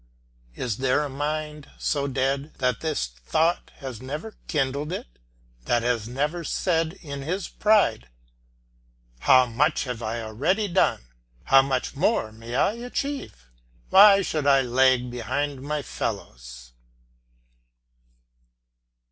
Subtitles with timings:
[0.55, 5.05] Is there a mind so dead that this thought has never kindled it,
[5.65, 8.09] that has never said in his pride,
[9.19, 11.03] "How much have I already done,
[11.43, 13.51] how much more may I achieve?
[13.91, 16.71] Why should I lag behind my fellows?"